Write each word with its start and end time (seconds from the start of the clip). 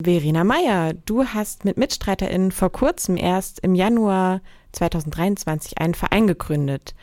Verena 0.00 0.44
Meyer, 0.44 0.94
du 0.94 1.24
hast 1.24 1.64
mit 1.64 1.76
MitstreiterInnen 1.76 2.52
vor 2.52 2.70
kurzem 2.70 3.16
erst 3.16 3.58
im 3.58 3.74
Januar 3.74 4.42
2023 4.70 5.78
einen 5.78 5.94
Verein 5.94 6.28
gegründet. 6.28 6.94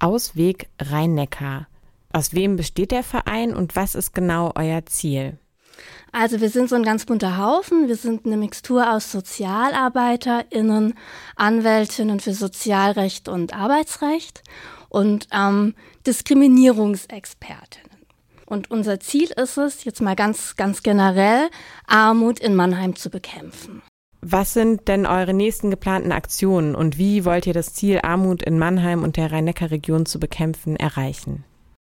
Ausweg 0.00 0.68
Rhein-Neckar. 0.80 1.68
Aus 2.12 2.34
wem 2.34 2.56
besteht 2.56 2.90
der 2.90 3.04
Verein 3.04 3.54
und 3.54 3.76
was 3.76 3.94
ist 3.94 4.14
genau 4.14 4.50
euer 4.56 4.84
Ziel? 4.86 5.38
Also 6.10 6.40
wir 6.40 6.50
sind 6.50 6.68
so 6.68 6.74
ein 6.74 6.82
ganz 6.82 7.06
bunter 7.06 7.38
Haufen. 7.38 7.86
Wir 7.86 7.94
sind 7.94 8.26
eine 8.26 8.36
Mixtur 8.36 8.92
aus 8.92 9.12
SozialarbeiterInnen, 9.12 10.94
Anwältinnen 11.36 12.18
für 12.18 12.34
Sozialrecht 12.34 13.28
und 13.28 13.54
Arbeitsrecht 13.54 14.42
und 14.88 15.28
ähm, 15.32 15.76
Diskriminierungsexpertinnen. 16.04 17.89
Und 18.50 18.68
unser 18.68 18.98
Ziel 18.98 19.30
ist 19.36 19.56
es, 19.58 19.84
jetzt 19.84 20.02
mal 20.02 20.16
ganz, 20.16 20.56
ganz 20.56 20.82
generell, 20.82 21.48
Armut 21.86 22.40
in 22.40 22.56
Mannheim 22.56 22.96
zu 22.96 23.08
bekämpfen. 23.08 23.80
Was 24.22 24.52
sind 24.54 24.88
denn 24.88 25.06
eure 25.06 25.32
nächsten 25.32 25.70
geplanten 25.70 26.10
Aktionen 26.10 26.74
und 26.74 26.98
wie 26.98 27.24
wollt 27.24 27.46
ihr 27.46 27.54
das 27.54 27.72
Ziel, 27.74 28.00
Armut 28.02 28.42
in 28.42 28.58
Mannheim 28.58 29.04
und 29.04 29.16
der 29.16 29.30
Rhein-Neckar-Region 29.30 30.04
zu 30.04 30.18
bekämpfen, 30.18 30.74
erreichen? 30.74 31.44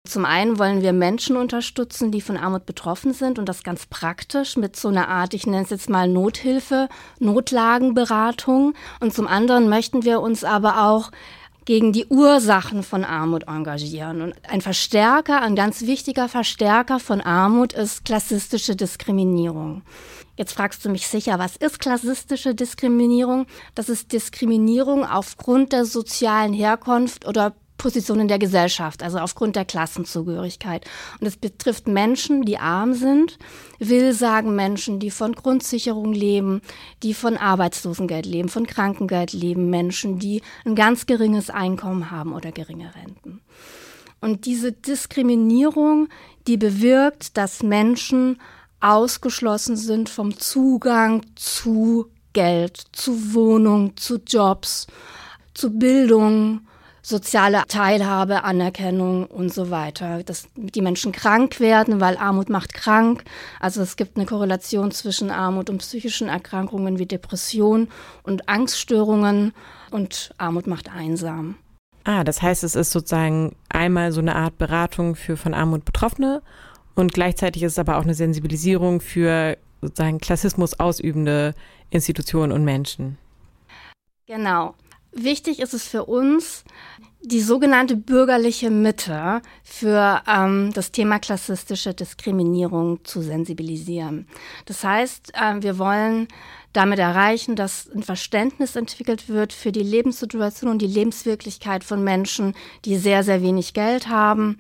Zum 0.09 0.25
einen 0.25 0.59
wollen 0.59 0.81
wir 0.81 0.95
Menschen 0.95 1.37
unterstützen, 1.37 2.11
die 2.11 2.23
von 2.23 2.39
Armut 2.39 2.65
betroffen 2.65 3.13
sind 3.13 3.39
und 3.39 3.49
das 3.49 3.63
ganz 3.63 3.87
praktisch 3.87 4.57
mit 4.57 4.77
so 4.77 4.89
einer 4.89 5.09
Art, 5.09 5.35
ich 5.35 5.47
nenne 5.47 5.65
es 5.65 5.71
jetzt 5.71 5.91
mal 5.91 6.09
Nothilfe, 6.09 6.89
Notlagenberatung. 7.19 8.73
Und 9.01 9.13
zum 9.13 9.27
anderen 9.27 9.69
möchten 9.69 10.05
wir 10.05 10.21
uns 10.21 10.43
aber 10.43 10.87
auch 10.87 11.11
gegen 11.67 11.93
die 11.93 12.07
Ursachen 12.07 12.83
von 12.83 13.05
Armut 13.05 13.49
engagieren. 13.49 14.23
Und 14.23 14.35
ein 14.49 14.63
Verstärker, 14.63 15.43
ein 15.43 15.55
ganz 15.55 15.83
wichtiger 15.83 16.29
Verstärker 16.29 16.99
von 16.99 17.21
Armut 17.21 17.75
ist 17.75 18.05
klassistische 18.05 18.77
Diskriminierung. 18.77 19.83
Jetzt 20.37 20.53
fragst 20.53 20.85
du 20.85 20.89
mich 20.89 21.09
sicher, 21.09 21.39
was 21.39 21.57
ist 21.57 21.81
klassistische 21.81 22.55
Diskriminierung? 22.55 23.47
Das 23.75 23.89
ist 23.89 24.13
Diskriminierung 24.13 25.05
aufgrund 25.05 25.73
der 25.73 25.85
sozialen 25.85 26.53
Herkunft 26.53 27.27
oder 27.27 27.55
Position 27.77 28.21
in 28.21 28.29
der 28.29 28.39
Gesellschaft, 28.39 29.03
also 29.03 29.19
aufgrund 29.19 29.57
der 29.57 29.65
Klassenzugehörigkeit. 29.65 30.85
Und 31.21 31.27
es 31.27 31.37
betrifft 31.37 31.89
Menschen, 31.89 32.43
die 32.43 32.59
arm 32.59 32.95
sind, 32.95 33.39
will 33.79 34.13
sagen 34.13 34.55
Menschen, 34.55 34.99
die 34.99 35.11
von 35.11 35.35
Grundsicherung 35.35 36.13
leben, 36.13 36.63
die 37.03 37.15
von 37.15 37.37
Arbeitslosengeld 37.37 38.27
leben, 38.27 38.49
von 38.49 38.67
Krankengeld 38.67 39.33
leben, 39.33 39.71
Menschen, 39.71 40.19
die 40.19 40.43
ein 40.65 40.75
ganz 40.75 41.07
geringes 41.07 41.51
Einkommen 41.51 42.11
haben 42.11 42.33
oder 42.33 42.53
geringe 42.53 42.93
Renten. 42.95 43.41
Und 44.21 44.47
diese 44.47 44.73
Diskriminierung, 44.73 46.09
die 46.47 46.57
bewirkt, 46.57 47.37
dass 47.37 47.63
Menschen 47.63 48.41
ausgeschlossen 48.81 49.77
sind 49.77 50.09
vom 50.09 50.39
Zugang 50.39 51.23
zu 51.35 52.11
Geld, 52.33 52.83
zu 52.93 53.35
Wohnung, 53.35 53.97
zu 53.97 54.17
Jobs, 54.17 54.87
zu 55.55 55.79
Bildung, 55.79 56.67
soziale 57.07 57.63
Teilhabe, 57.69 58.43
Anerkennung 58.43 59.27
und 59.27 59.55
so 59.55 59.71
weiter. 59.71 60.25
Dass 60.25 60.49
die 60.57 60.83
Menschen 60.83 61.13
krank 61.13 61.61
werden, 61.61 62.01
weil 62.01 62.17
Armut 62.17 62.49
macht 62.49 62.75
krank. 62.75 63.23
Also 63.61 63.81
es 63.81 63.95
gibt 63.95 64.17
eine 64.17 64.27
Korrelation 64.27 64.91
zwischen 64.91 65.31
Armut 65.31 65.71
und 65.71 65.79
psychischen 65.79 66.29
Erkrankungen 66.29 66.99
wie 66.99 67.07
Depression 67.07 67.89
und 68.25 68.49
Angststörungen 68.49 69.53
und 69.93 70.35
Armut 70.37 70.67
macht 70.67 70.91
einsam. 70.91 71.55
Ah, 72.03 72.25
das 72.25 72.43
heißt, 72.43 72.65
es 72.65 72.75
ist 72.75 72.91
sozusagen 72.91 73.55
einmal 73.69 74.11
so 74.11 74.21
eine 74.21 74.35
Art 74.35 74.59
Beratung 74.59 75.15
für 75.15 75.37
von 75.37 75.55
Armut 75.55 75.85
Betroffene 75.85 76.43
und 76.97 77.13
gleichzeitig 77.13 77.63
ist 77.63 77.73
es 77.73 77.79
aber 77.79 77.99
auch 77.99 78.03
eine 78.03 78.15
Sensibilisierung 78.15 79.01
für 79.01 79.57
sozusagen 79.81 80.19
Klassismus 80.19 80.81
ausübende 80.81 81.55
Institutionen 81.91 82.51
und 82.51 82.65
Menschen. 82.65 83.17
Genau. 84.27 84.75
Wichtig 85.19 85.61
ist 85.61 85.73
es 85.73 85.89
für 85.89 86.05
uns, 86.05 86.63
die 87.23 87.41
sogenannte 87.41 87.97
bürgerliche 87.97 88.71
Mitte 88.71 89.41
für 89.65 90.23
ähm, 90.29 90.73
das 90.75 90.93
Thema 90.93 91.19
klassistische 91.19 91.95
Diskriminierung 91.95 93.03
zu 93.03 93.23
sensibilisieren. 93.23 94.29
Das 94.67 94.85
heißt, 94.85 95.33
äh, 95.35 95.63
wir 95.63 95.79
wollen 95.79 96.29
damit 96.75 96.99
erreichen, 96.99 97.57
dass 97.57 97.89
ein 97.95 98.03
Verständnis 98.03 98.77
entwickelt 98.77 99.31
wird 99.31 99.55
für 99.55 99.73
die 99.73 99.83
Lebenssituation 99.83 100.71
und 100.71 100.83
die 100.83 100.87
Lebenswirklichkeit 100.87 101.83
von 101.83 102.05
Menschen, 102.05 102.55
die 102.85 102.99
sehr, 102.99 103.25
sehr 103.25 103.41
wenig 103.41 103.73
Geld 103.73 104.09
haben 104.09 104.59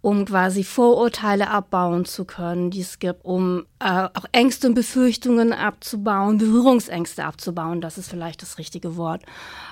um 0.00 0.24
quasi 0.24 0.62
Vorurteile 0.62 1.50
abbauen 1.50 2.04
zu 2.04 2.24
können, 2.24 2.70
die 2.70 2.80
es 2.80 2.98
gibt, 2.98 3.24
um 3.24 3.66
äh, 3.80 4.08
auch 4.14 4.26
Ängste 4.32 4.68
und 4.68 4.74
Befürchtungen 4.74 5.52
abzubauen, 5.52 6.38
Berührungsängste 6.38 7.24
abzubauen, 7.24 7.80
das 7.80 7.98
ist 7.98 8.10
vielleicht 8.10 8.42
das 8.42 8.58
richtige 8.58 8.96
Wort. 8.96 9.22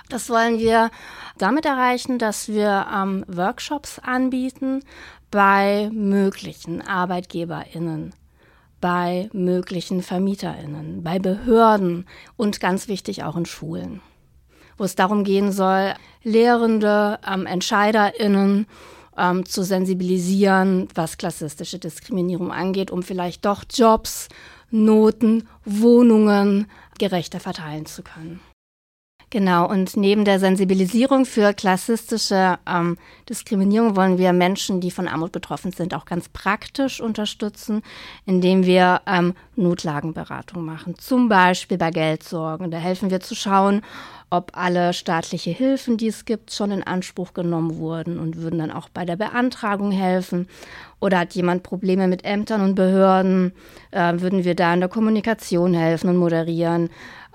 Das 0.08 0.28
wollen 0.28 0.58
wir 0.58 0.90
damit 1.38 1.66
erreichen, 1.66 2.18
dass 2.18 2.48
wir 2.48 2.86
ähm, 2.92 3.24
Workshops 3.28 3.98
anbieten 3.98 4.82
bei 5.30 5.88
möglichen 5.92 6.82
ArbeitgeberInnen 6.82 8.14
bei 8.84 9.30
möglichen 9.32 10.02
VermieterInnen, 10.02 11.02
bei 11.02 11.18
Behörden 11.18 12.04
und 12.36 12.60
ganz 12.60 12.86
wichtig 12.86 13.24
auch 13.24 13.34
in 13.34 13.46
Schulen, 13.46 14.02
wo 14.76 14.84
es 14.84 14.94
darum 14.94 15.24
gehen 15.24 15.52
soll, 15.52 15.94
Lehrende, 16.22 17.18
ähm, 17.26 17.46
EntscheiderInnen 17.46 18.66
ähm, 19.16 19.44
zu 19.46 19.62
sensibilisieren, 19.62 20.88
was 20.94 21.18
klassistische 21.18 21.78
Diskriminierung 21.78 22.52
angeht, 22.52 22.90
um 22.90 23.02
vielleicht 23.02 23.44
doch 23.44 23.64
Jobs, 23.72 24.28
Noten, 24.70 25.48
Wohnungen 25.64 26.66
gerechter 26.98 27.40
verteilen 27.40 27.86
zu 27.86 28.02
können. 28.02 28.40
Genau, 29.34 29.68
und 29.68 29.96
neben 29.96 30.24
der 30.24 30.38
Sensibilisierung 30.38 31.24
für 31.26 31.54
klassistische 31.54 32.56
ähm, 32.68 32.96
Diskriminierung 33.28 33.96
wollen 33.96 34.16
wir 34.16 34.32
Menschen, 34.32 34.80
die 34.80 34.92
von 34.92 35.08
Armut 35.08 35.32
betroffen 35.32 35.72
sind, 35.72 35.92
auch 35.92 36.04
ganz 36.04 36.28
praktisch 36.28 37.00
unterstützen, 37.00 37.82
indem 38.26 38.64
wir 38.64 39.00
ähm, 39.08 39.34
Notlagenberatung 39.56 40.64
machen. 40.64 40.94
Zum 40.98 41.28
Beispiel 41.28 41.78
bei 41.78 41.90
Geldsorgen. 41.90 42.70
Da 42.70 42.78
helfen 42.78 43.10
wir 43.10 43.18
zu 43.18 43.34
schauen, 43.34 43.82
ob 44.30 44.52
alle 44.54 44.92
staatliche 44.92 45.50
Hilfen, 45.50 45.96
die 45.96 46.08
es 46.08 46.24
gibt, 46.24 46.52
schon 46.52 46.70
in 46.70 46.84
Anspruch 46.84 47.34
genommen 47.34 47.78
wurden 47.78 48.20
und 48.20 48.36
würden 48.36 48.60
dann 48.60 48.70
auch 48.70 48.88
bei 48.88 49.04
der 49.04 49.16
Beantragung 49.16 49.90
helfen. 49.90 50.48
Oder 51.00 51.18
hat 51.18 51.34
jemand 51.34 51.64
Probleme 51.64 52.06
mit 52.06 52.24
Ämtern 52.24 52.60
und 52.60 52.76
Behörden, 52.76 53.52
äh, 53.90 54.14
würden 54.16 54.44
wir 54.44 54.54
da 54.54 54.72
in 54.74 54.80
der 54.80 54.88
Kommunikation 54.88 55.74
helfen 55.74 56.08
und 56.08 56.16
moderieren. 56.18 56.90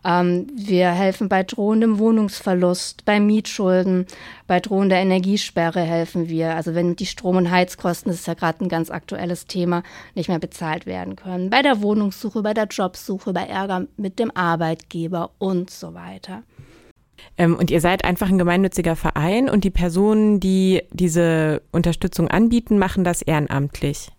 Ähm, 0.06 0.48
wir 0.54 0.92
helfen 0.92 1.30
bei 1.30 1.44
drohendem 1.44 2.00
Wohnungsverlust, 2.00 3.06
bei 3.06 3.20
Mietschulden, 3.20 4.06
bei 4.48 4.60
drohender 4.60 4.98
Energiesperre 4.98 5.82
helfen 5.82 6.30
wir. 6.30 6.56
Also 6.56 6.76
wenn 6.76 6.96
die 6.96 7.06
Strom- 7.06 7.38
und 7.38 7.52
Heizkosten, 7.52 8.12
das 8.12 8.22
ist 8.22 8.28
ja 8.28 8.34
gerade 8.34 8.64
ein 8.64 8.70
ganz 8.70 8.90
aktuelles 8.90 9.46
Thema, 9.46 9.84
nicht 10.16 10.30
mehr 10.30 10.40
bezahlt 10.40 10.86
werden 10.86 11.16
können. 11.16 11.50
Bei 11.50 11.62
der 11.62 11.82
Wohnungssuche, 11.82 12.42
bei 12.42 12.54
der 12.54 12.68
Jobsuche, 12.68 13.34
bei 13.34 13.44
Ärger 13.44 13.88
mit 13.98 14.20
dem 14.20 14.32
Arbeitgeber 14.36 15.32
und 15.38 15.70
so 15.70 15.94
weiter. 15.94 16.44
Ähm, 17.38 17.56
und 17.56 17.72
ihr 17.72 17.81
seid 17.81 18.06
einfach 18.06 18.30
ein 18.30 18.38
gemeinnütziger 18.38 18.96
Verein 18.96 19.50
und 19.50 19.64
die 19.64 19.70
Personen, 19.70 20.40
die 20.40 20.84
diese 20.92 21.62
Unterstützung 21.72 22.30
anbieten, 22.30 22.78
machen 22.78 23.04
das 23.04 23.22
ehrenamtlich. 23.22 24.10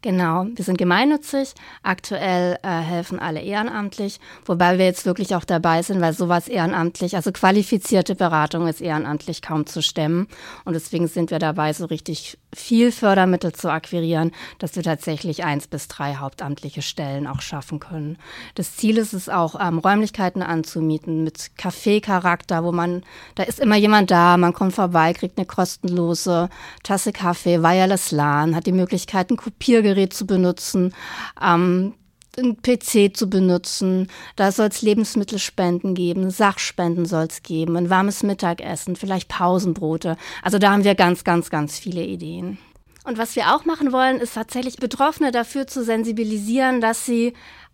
Genau, 0.00 0.46
wir 0.54 0.64
sind 0.64 0.78
gemeinnützig. 0.78 1.54
Aktuell 1.82 2.56
äh, 2.62 2.68
helfen 2.68 3.18
alle 3.18 3.40
ehrenamtlich, 3.40 4.20
wobei 4.46 4.78
wir 4.78 4.84
jetzt 4.84 5.06
wirklich 5.06 5.34
auch 5.34 5.44
dabei 5.44 5.82
sind, 5.82 6.00
weil 6.00 6.12
sowas 6.12 6.46
ehrenamtlich, 6.46 7.16
also 7.16 7.32
qualifizierte 7.32 8.14
Beratung 8.14 8.68
ist 8.68 8.80
ehrenamtlich 8.80 9.42
kaum 9.42 9.66
zu 9.66 9.82
stemmen. 9.82 10.28
Und 10.64 10.74
deswegen 10.74 11.08
sind 11.08 11.32
wir 11.32 11.40
dabei, 11.40 11.72
so 11.72 11.86
richtig 11.86 12.38
viel 12.58 12.92
Fördermittel 12.92 13.52
zu 13.52 13.70
akquirieren, 13.70 14.32
dass 14.58 14.76
wir 14.76 14.82
tatsächlich 14.82 15.44
eins 15.44 15.66
bis 15.66 15.88
drei 15.88 16.16
hauptamtliche 16.16 16.82
Stellen 16.82 17.26
auch 17.26 17.40
schaffen 17.40 17.80
können. 17.80 18.18
Das 18.54 18.76
Ziel 18.76 18.98
ist 18.98 19.12
es 19.12 19.28
auch, 19.28 19.58
ähm, 19.60 19.78
Räumlichkeiten 19.78 20.42
anzumieten 20.42 21.24
mit 21.24 21.56
Kaffeecharakter, 21.56 22.64
wo 22.64 22.72
man, 22.72 23.02
da 23.34 23.44
ist 23.44 23.60
immer 23.60 23.76
jemand 23.76 24.10
da, 24.10 24.36
man 24.36 24.52
kommt 24.52 24.74
vorbei, 24.74 25.12
kriegt 25.12 25.38
eine 25.38 25.46
kostenlose 25.46 26.48
Tasse 26.82 27.12
Kaffee, 27.12 27.62
Wireless 27.62 28.10
LAN, 28.10 28.54
hat 28.54 28.66
die 28.66 28.72
Möglichkeit, 28.72 29.30
ein 29.30 29.36
Kopiergerät 29.36 30.12
zu 30.12 30.26
benutzen, 30.26 30.94
ähm, 31.42 31.94
einen 32.38 32.62
PC 32.62 33.16
zu 33.16 33.28
benutzen. 33.28 34.08
Da 34.36 34.52
soll 34.52 34.68
es 34.68 34.82
Lebensmittelspenden 34.82 35.94
geben, 35.94 36.30
Sachspenden 36.30 37.06
soll 37.06 37.24
es 37.24 37.42
geben, 37.42 37.76
ein 37.76 37.90
warmes 37.90 38.22
Mittagessen, 38.22 38.96
vielleicht 38.96 39.28
Pausenbrote. 39.28 40.16
Also 40.42 40.58
da 40.58 40.72
haben 40.72 40.84
wir 40.84 40.94
ganz, 40.94 41.24
ganz, 41.24 41.50
ganz 41.50 41.78
viele 41.78 42.02
Ideen. 42.02 42.58
Und 43.04 43.16
was 43.18 43.36
wir 43.36 43.54
auch 43.54 43.64
machen 43.64 43.92
wollen, 43.92 44.20
ist 44.20 44.34
tatsächlich 44.34 44.76
Betroffene 44.76 45.32
dafür 45.32 45.66
zu 45.66 45.82
sensibilisieren, 45.82 46.80
dass 46.80 47.06
sie 47.06 47.32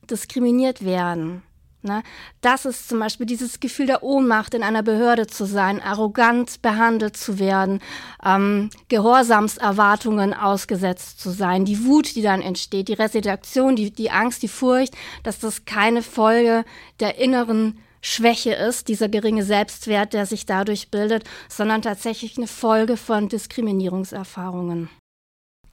diskriminiert 0.09 0.85
werden. 0.85 1.43
Ne? 1.85 2.03
Das 2.41 2.65
ist 2.65 2.89
zum 2.89 2.99
Beispiel 2.99 3.27
dieses 3.27 3.61
Gefühl 3.61 3.87
der 3.87 4.03
Ohnmacht, 4.03 4.55
in 4.55 4.63
einer 4.63 4.83
Behörde 4.83 5.27
zu 5.27 5.45
sein, 5.45 5.81
arrogant 5.81 6.63
behandelt 6.63 7.17
zu 7.17 7.39
werden, 7.39 7.81
ähm, 8.25 8.71
Gehorsamserwartungen 8.89 10.33
ausgesetzt 10.33 11.21
zu 11.21 11.31
sein, 11.31 11.67
die 11.67 11.85
Wut, 11.85 12.17
die 12.17 12.23
dann 12.23 12.41
entsteht, 12.41 12.89
die 12.89 12.95
Resignation, 12.95 13.77
die, 13.77 13.91
die 13.91 14.11
Angst, 14.11 14.43
die 14.43 14.49
Furcht, 14.49 14.95
dass 15.23 15.39
das 15.39 15.67
keine 15.67 16.03
Folge 16.03 16.65
der 17.01 17.19
inneren 17.19 17.79
Schwäche 18.01 18.55
ist, 18.55 18.89
dieser 18.89 19.09
geringe 19.09 19.45
Selbstwert, 19.45 20.13
der 20.13 20.27
sich 20.27 20.47
dadurch 20.47 20.91
bildet, 20.91 21.25
sondern 21.49 21.83
tatsächlich 21.83 22.37
eine 22.37 22.47
Folge 22.47 22.97
von 22.97 23.29
Diskriminierungserfahrungen. 23.29 24.89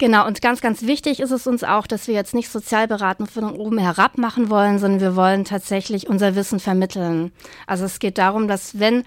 Genau, 0.01 0.25
und 0.25 0.41
ganz, 0.41 0.61
ganz 0.61 0.81
wichtig 0.81 1.19
ist 1.19 1.29
es 1.29 1.45
uns 1.45 1.63
auch, 1.63 1.85
dass 1.85 2.07
wir 2.07 2.15
jetzt 2.15 2.33
nicht 2.33 2.49
Sozialberatung 2.49 3.27
von 3.27 3.51
oben 3.51 3.77
herab 3.77 4.17
machen 4.17 4.49
wollen, 4.49 4.79
sondern 4.79 4.99
wir 4.99 5.15
wollen 5.15 5.45
tatsächlich 5.45 6.09
unser 6.09 6.33
Wissen 6.33 6.59
vermitteln. 6.59 7.31
Also 7.67 7.85
es 7.85 7.99
geht 7.99 8.17
darum, 8.17 8.47
dass 8.47 8.79
wenn 8.79 9.03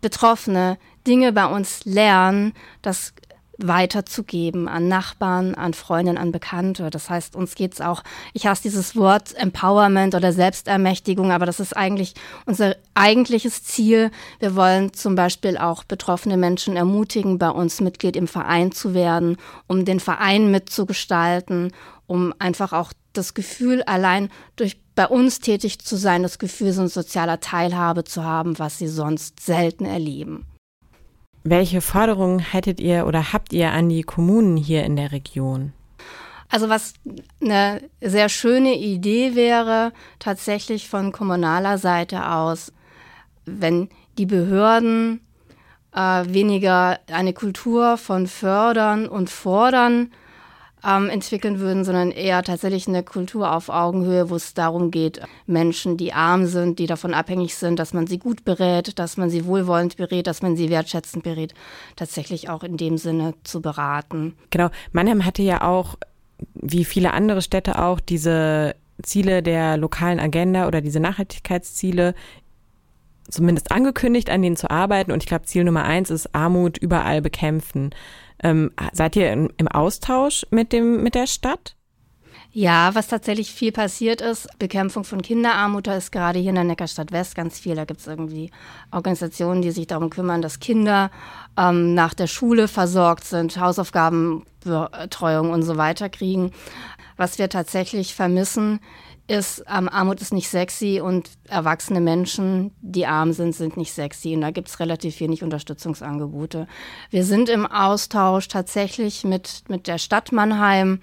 Betroffene 0.00 0.76
Dinge 1.06 1.32
bei 1.32 1.46
uns 1.46 1.84
lernen, 1.84 2.52
dass 2.82 3.13
weiterzugeben 3.58 4.68
an 4.68 4.88
Nachbarn, 4.88 5.54
an 5.54 5.74
Freundinnen, 5.74 6.18
an 6.18 6.32
Bekannte. 6.32 6.90
Das 6.90 7.10
heißt, 7.10 7.36
uns 7.36 7.54
geht's 7.54 7.80
auch, 7.80 8.02
ich 8.32 8.46
hasse 8.46 8.62
dieses 8.62 8.96
Wort 8.96 9.34
Empowerment 9.36 10.14
oder 10.14 10.32
Selbstermächtigung, 10.32 11.32
aber 11.32 11.46
das 11.46 11.60
ist 11.60 11.76
eigentlich 11.76 12.14
unser 12.46 12.76
eigentliches 12.94 13.62
Ziel. 13.64 14.10
Wir 14.40 14.56
wollen 14.56 14.92
zum 14.92 15.14
Beispiel 15.14 15.56
auch 15.56 15.84
betroffene 15.84 16.36
Menschen 16.36 16.76
ermutigen, 16.76 17.38
bei 17.38 17.50
uns 17.50 17.80
Mitglied 17.80 18.16
im 18.16 18.28
Verein 18.28 18.72
zu 18.72 18.94
werden, 18.94 19.36
um 19.66 19.84
den 19.84 20.00
Verein 20.00 20.50
mitzugestalten, 20.50 21.72
um 22.06 22.34
einfach 22.38 22.72
auch 22.72 22.92
das 23.12 23.34
Gefühl, 23.34 23.82
allein 23.84 24.28
durch 24.56 24.76
bei 24.94 25.06
uns 25.06 25.40
tätig 25.40 25.80
zu 25.80 25.96
sein, 25.96 26.22
das 26.22 26.38
Gefühl, 26.38 26.72
so 26.72 26.82
ein 26.82 26.88
sozialer 26.88 27.40
Teilhabe 27.40 28.04
zu 28.04 28.24
haben, 28.24 28.58
was 28.58 28.78
sie 28.78 28.88
sonst 28.88 29.40
selten 29.40 29.84
erleben. 29.84 30.46
Welche 31.44 31.82
Forderungen 31.82 32.38
hättet 32.38 32.80
ihr 32.80 33.06
oder 33.06 33.34
habt 33.34 33.52
ihr 33.52 33.70
an 33.70 33.90
die 33.90 34.02
Kommunen 34.02 34.56
hier 34.56 34.84
in 34.84 34.96
der 34.96 35.12
Region? 35.12 35.74
Also 36.48 36.70
was 36.70 36.94
eine 37.42 37.82
sehr 38.00 38.30
schöne 38.30 38.74
Idee 38.76 39.34
wäre, 39.34 39.92
tatsächlich 40.18 40.88
von 40.88 41.12
kommunaler 41.12 41.76
Seite 41.76 42.30
aus, 42.30 42.72
wenn 43.44 43.90
die 44.16 44.24
Behörden 44.24 45.20
äh, 45.94 46.24
weniger 46.26 46.98
eine 47.12 47.34
Kultur 47.34 47.98
von 47.98 48.26
fördern 48.26 49.06
und 49.06 49.28
fordern 49.28 50.12
ähm, 50.86 51.08
entwickeln 51.08 51.58
würden, 51.58 51.84
sondern 51.84 52.10
eher 52.10 52.42
tatsächlich 52.42 52.88
eine 52.88 53.02
Kultur 53.02 53.52
auf 53.52 53.68
Augenhöhe, 53.68 54.30
wo 54.30 54.36
es 54.36 54.54
darum 54.54 54.90
geht, 54.90 55.20
Menschen, 55.46 55.96
die 55.96 56.12
arm 56.12 56.46
sind, 56.46 56.78
die 56.78 56.86
davon 56.86 57.14
abhängig 57.14 57.54
sind, 57.54 57.78
dass 57.78 57.92
man 57.92 58.06
sie 58.06 58.18
gut 58.18 58.44
berät, 58.44 58.98
dass 58.98 59.16
man 59.16 59.30
sie 59.30 59.46
wohlwollend 59.46 59.96
berät, 59.96 60.26
dass 60.26 60.42
man 60.42 60.56
sie 60.56 60.70
wertschätzend 60.70 61.24
berät, 61.24 61.54
tatsächlich 61.96 62.48
auch 62.48 62.62
in 62.62 62.76
dem 62.76 62.98
Sinne 62.98 63.34
zu 63.44 63.60
beraten. 63.60 64.34
Genau. 64.50 64.70
Mannheim 64.92 65.24
hatte 65.24 65.42
ja 65.42 65.62
auch, 65.62 65.96
wie 66.54 66.84
viele 66.84 67.12
andere 67.12 67.42
Städte 67.42 67.78
auch, 67.80 68.00
diese 68.00 68.74
Ziele 69.02 69.42
der 69.42 69.76
lokalen 69.76 70.20
Agenda 70.20 70.66
oder 70.66 70.80
diese 70.80 71.00
Nachhaltigkeitsziele 71.00 72.14
zumindest 73.28 73.72
angekündigt, 73.72 74.30
an 74.30 74.42
denen 74.42 74.56
zu 74.56 74.70
arbeiten. 74.70 75.12
Und 75.12 75.22
ich 75.22 75.28
glaube, 75.28 75.44
Ziel 75.44 75.64
Nummer 75.64 75.84
eins 75.84 76.10
ist 76.10 76.34
Armut 76.34 76.78
überall 76.78 77.22
bekämpfen. 77.22 77.90
Ähm, 78.42 78.72
seid 78.92 79.16
ihr 79.16 79.32
im, 79.32 79.50
im 79.56 79.68
Austausch 79.68 80.46
mit, 80.50 80.72
dem, 80.72 81.02
mit 81.02 81.14
der 81.14 81.26
Stadt? 81.26 81.76
Ja, 82.56 82.94
was 82.94 83.08
tatsächlich 83.08 83.52
viel 83.52 83.72
passiert 83.72 84.20
ist, 84.20 84.46
Bekämpfung 84.60 85.02
von 85.02 85.20
Kinderarmut, 85.22 85.88
da 85.88 85.96
ist 85.96 86.12
gerade 86.12 86.38
hier 86.38 86.50
in 86.50 86.54
der 86.54 86.62
Neckarstadt 86.62 87.10
West 87.10 87.34
ganz 87.34 87.58
viel. 87.58 87.74
Da 87.74 87.84
gibt 87.84 87.98
es 87.98 88.06
irgendwie 88.06 88.52
Organisationen, 88.92 89.60
die 89.60 89.72
sich 89.72 89.88
darum 89.88 90.08
kümmern, 90.08 90.40
dass 90.40 90.60
Kinder 90.60 91.10
ähm, 91.58 91.94
nach 91.94 92.14
der 92.14 92.28
Schule 92.28 92.68
versorgt 92.68 93.24
sind, 93.24 93.58
Hausaufgabenbetreuung 93.58 95.50
und 95.50 95.64
so 95.64 95.76
weiter 95.76 96.08
kriegen. 96.08 96.52
Was 97.16 97.40
wir 97.40 97.48
tatsächlich 97.48 98.14
vermissen, 98.14 98.78
ist, 99.26 99.64
ähm, 99.74 99.88
Armut 99.88 100.20
ist 100.20 100.34
nicht 100.34 100.48
sexy 100.48 101.00
und 101.02 101.30
erwachsene 101.48 102.00
Menschen, 102.00 102.72
die 102.82 103.06
arm 103.06 103.32
sind, 103.32 103.54
sind 103.54 103.76
nicht 103.76 103.92
sexy. 103.92 104.34
Und 104.34 104.42
da 104.42 104.50
gibt 104.50 104.68
es 104.68 104.80
relativ 104.80 105.18
wenig 105.20 105.42
Unterstützungsangebote. 105.42 106.66
Wir 107.10 107.24
sind 107.24 107.48
im 107.48 107.66
Austausch 107.66 108.48
tatsächlich 108.48 109.24
mit, 109.24 109.64
mit 109.68 109.86
der 109.86 109.98
Stadt 109.98 110.32
Mannheim 110.32 111.00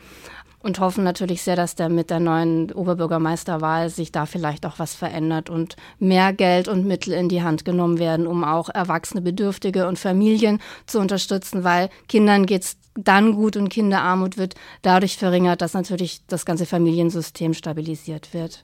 und 0.63 0.79
hoffen 0.79 1.03
natürlich 1.03 1.41
sehr, 1.41 1.55
dass 1.55 1.75
der 1.75 1.89
mit 1.89 2.09
der 2.09 2.19
neuen 2.19 2.71
Oberbürgermeisterwahl 2.71 3.89
sich 3.89 4.11
da 4.11 4.25
vielleicht 4.25 4.65
auch 4.65 4.77
was 4.77 4.93
verändert 4.93 5.49
und 5.49 5.75
mehr 5.97 6.33
Geld 6.33 6.67
und 6.67 6.85
Mittel 6.85 7.13
in 7.13 7.29
die 7.29 7.41
Hand 7.41 7.65
genommen 7.65 7.97
werden, 7.97 8.27
um 8.27 8.43
auch 8.43 8.69
erwachsene 8.69 9.21
Bedürftige 9.21 9.87
und 9.87 9.97
Familien 9.97 10.59
zu 10.85 10.99
unterstützen, 10.99 11.63
weil 11.63 11.89
Kindern 12.07 12.45
geht's 12.45 12.77
dann 12.95 13.33
gut 13.33 13.55
und 13.55 13.69
Kinderarmut 13.69 14.37
wird 14.37 14.55
dadurch 14.81 15.17
verringert, 15.17 15.61
dass 15.61 15.73
natürlich 15.73 16.21
das 16.27 16.45
ganze 16.45 16.65
Familiensystem 16.65 17.53
stabilisiert 17.53 18.33
wird. 18.33 18.63